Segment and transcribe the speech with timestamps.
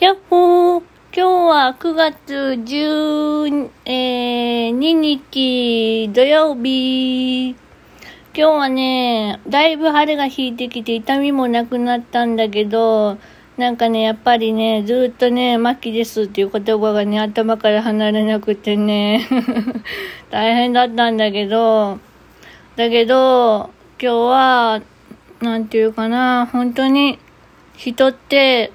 [0.00, 0.82] やっほー。
[1.14, 3.70] 今日は9月12、
[4.72, 7.50] 日土曜日。
[7.50, 7.56] 今
[8.34, 13.18] 日はね、だいぶ晴れが引いてきて痛みもなくなったんだけど、
[13.58, 19.28] なんかね、やっぱりね、ずっとね、末期ですっていう言葉がね、頭から離れなくてね、
[20.30, 22.00] 大変だったんだけど、
[22.74, 23.70] だけど、
[24.00, 24.82] 今日は、
[25.42, 27.18] なんていうかな、本当に、
[27.76, 28.72] 人って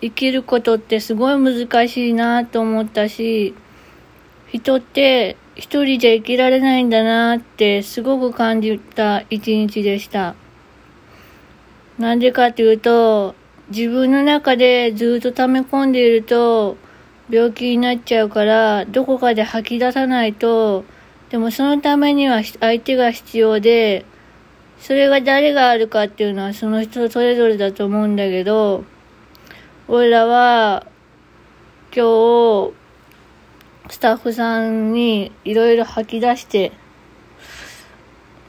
[0.00, 3.54] 生きることってすごい難しいなと思ったし、
[4.50, 10.34] 人って一人じゃ生きられないんだなってすごく感じた一日でした。
[11.98, 13.34] なんでかっていうと、
[13.68, 16.76] 自分の中でずっと溜め込んでいると
[17.28, 20.84] 病気になっちゃうから、どこかで吐き出さないと、
[21.28, 24.04] でもそのためには相手が必要で、
[24.80, 28.84] それが誰があるかっていうのはその人それぞれだと思うんだけど、
[29.92, 30.86] 俺らは
[31.92, 32.72] 今日、
[33.88, 36.70] スタッフさんにいろいろ吐き出して、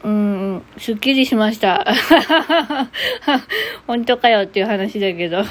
[0.04, 1.84] うん、すっきりしました。
[3.88, 5.44] 本当かよっていう話だけど。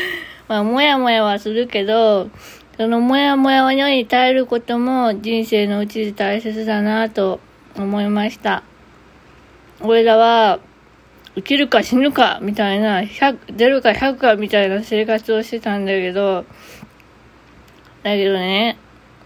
[0.48, 2.28] まあ、もやもやはするけど、
[2.76, 7.40] そのもやもやに耐えることも人生のうちで大切だなと
[7.74, 8.62] 思いました。
[9.80, 10.58] 俺らは、
[11.38, 16.44] 生きるか死ぬかみたいな、100、0か100かみたいな生活をしてたんだけど、
[18.02, 18.76] だけどね、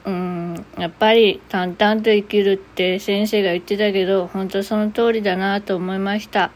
[0.05, 6.51] うん、やっぱり淡々と生きるって先生が言ってたけど、本当その通りだなと思いました。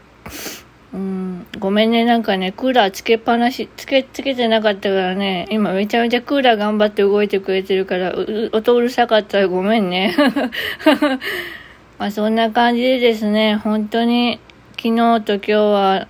[0.93, 10.15] うん、ごめんね、なんかね、クーラーつけっぱなし、つけ、つけてなかったからね、今めちゃめちゃクーラー頑張って動いてくれてるから、う音うるさかったらごめんね。
[11.97, 14.39] まあそんな感じでですね、本当に
[14.79, 16.07] 昨日と今日は、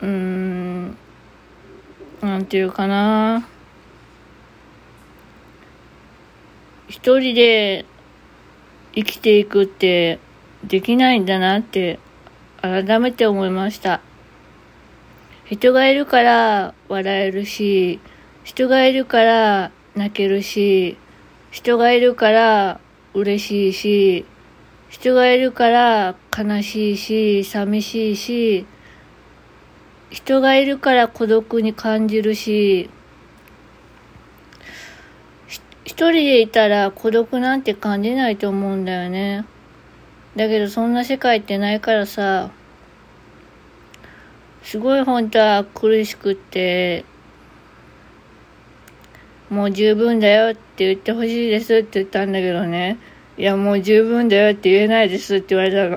[0.00, 0.96] うーん、
[2.22, 3.46] なんていうかな。
[6.88, 7.84] 一人で
[8.94, 10.20] 生きていくって
[10.64, 11.98] できないんだなって
[12.62, 14.00] 改めて思いました。
[15.44, 18.00] 人がいるから笑えるし、
[18.42, 20.96] 人がいるから泣けるし、
[21.50, 22.80] 人がいるから
[23.12, 24.24] 嬉しいし、
[24.88, 28.66] 人がいるから悲しいし、寂しいし、
[30.10, 32.88] 人がいるから孤独に感じるし、
[35.84, 39.44] 一人でいたら孤独なんて感じないと思うんだよね。
[40.34, 42.50] だけどそんな世界ってないからさ、
[44.62, 47.04] すごい本当は苦しくって、
[49.50, 52.98] もう十分だよって言ってほしいですって言ったんだけどね。
[53.40, 55.96] いや、もう十分だよって言えないですって言われたの。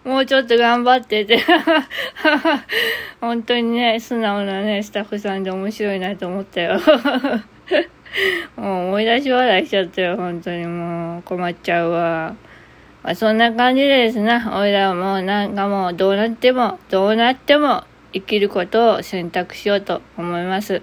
[0.10, 1.40] もうちょっと頑張ってって
[3.20, 6.80] 本当にね、素直なね、スタッフさんで面白いなと思ったよ。
[8.56, 12.34] もう思い出し笑いしちゃったよ、本当にもう困っちゃうわ。
[13.02, 20.80] まあ、そんな感じでですね、俺らはもうなんかもうどうなっても、どうなっても生きることを選択しようと思います。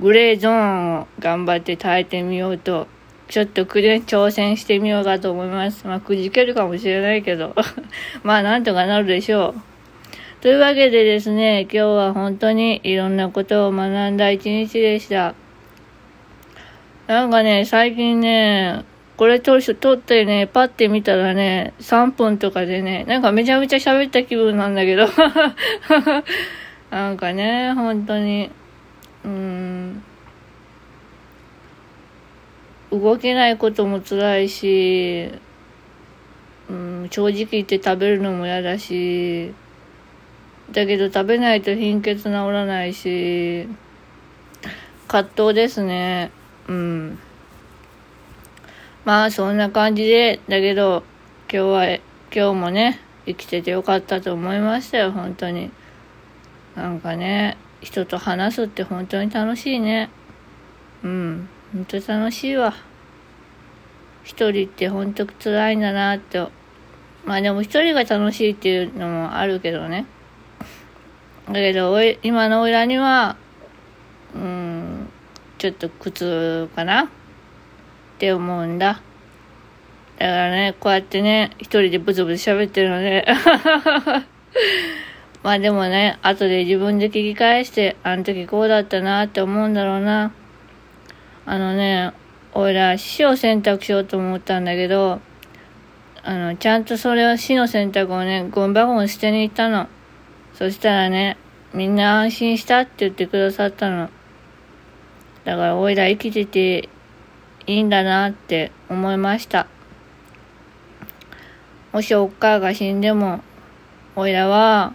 [0.00, 2.88] グレーゾーンを頑張って耐えてみようと
[3.32, 5.86] ちょっとくで挑戦してみようかと思います。
[5.86, 7.54] まあ、くじけるかもしれないけど。
[8.22, 10.42] まあ、なんとかなるでしょう。
[10.42, 15.34] というわけでですね、今日は本当にいろんなことを学んだ一日でした。
[17.06, 18.84] なんかね、最近ね、
[19.16, 25.06] これ撮ってね、パッて見たらね、3分とかでね、なんかめちゃめちゃ喋った気分なんだけど。
[26.92, 28.50] なんかね、本当に、
[29.24, 30.02] うーん。
[32.92, 35.30] 動けないことも辛いし、
[36.68, 39.54] うん、正直言って食べるのも嫌だし、
[40.72, 43.66] だけど食べないと貧血治らないし、
[45.08, 46.30] 葛藤ですね。
[46.68, 47.18] うん。
[49.06, 51.02] まあそんな感じで、だけど
[51.50, 51.84] 今日は、
[52.34, 55.70] 今日もね、生きててよかったと思いましたよ、本当に。
[56.76, 60.10] なんかね、人と話すって本当に楽しいね。
[61.02, 61.48] うん。
[61.72, 62.74] 本当楽しいわ。
[64.24, 66.46] 一人って本当辛いんだなって。
[67.24, 70.04] まあでも一人が楽しいっていうのもあるけどね。
[71.46, 73.36] だけど、今の裏には、
[74.34, 75.08] うん、
[75.58, 77.08] ちょっと苦痛かなっ
[78.18, 79.00] て思うんだ。
[80.18, 83.26] だからね、こうやってね、一人でブツブツ喋ってるので
[85.42, 90.32] まあでもね、後で自分で聞き返して、あの時こうだったなって思うんだろうな。
[91.44, 92.12] あのね、
[92.54, 95.20] 俺ら死を選択しようと思ったんだけど、
[96.22, 99.88] あの、ちゃんとそれは死の選択をね、ゴミ箱に捨てに行ったの。
[100.54, 101.36] そしたらね、
[101.74, 104.08] みんな安心したって言ってくださったの。
[105.44, 106.88] だから、おいら生きてて
[107.66, 109.66] いいんだなって思いました。
[111.92, 113.40] もしおっかが死んでも、
[114.14, 114.92] おいらは、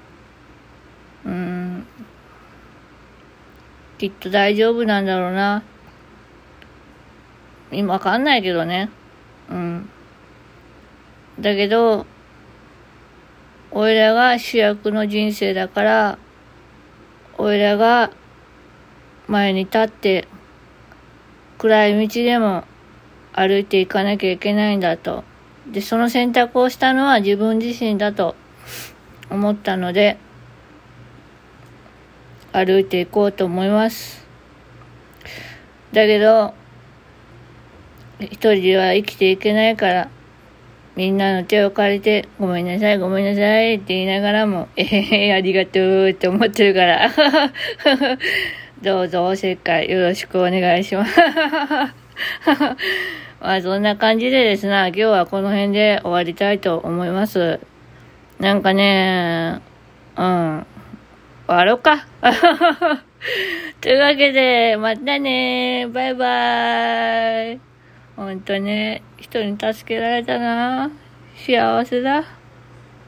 [1.26, 1.86] うん、
[3.98, 5.64] きっと大丈夫なんだろうな。
[7.72, 8.90] 今わかんないけどね。
[9.50, 9.90] うん。
[11.40, 12.06] だけど、
[13.72, 16.18] 俺らが主役の人生だから、
[17.38, 18.12] 俺らが
[19.28, 20.28] 前に立って
[21.58, 22.64] 暗い道でも
[23.34, 25.24] 歩いていかなきゃいけないんだと。
[25.68, 28.36] で、その選択をしたのは自分自身だと
[29.30, 30.18] 思ったので、
[32.54, 34.26] 歩いていこうと思います。
[35.92, 36.54] だけど、
[38.20, 40.10] 一人では生きていけないから、
[40.96, 47.12] みんなの手を借りて、ごめんなさい、ごめんなさいって言いながらも、えへへ、ありがとうって思ってるから。
[48.82, 51.20] どうぞおせっかいよろしくお願いします。
[53.40, 57.60] まあそんな感じでですな、今日はこの辺で終わりたいと思います。
[58.40, 59.62] なんかね、
[60.16, 60.66] うん。
[61.48, 62.08] 終わろうか。
[63.82, 67.67] というわけで、またねバイバーイ。
[68.18, 70.90] 本当ね、人に助けられたな
[71.36, 72.37] 幸せだ。